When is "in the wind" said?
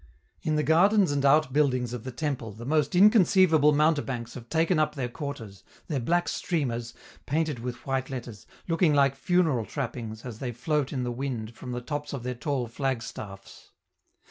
10.91-11.53